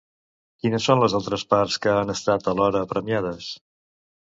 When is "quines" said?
0.63-0.87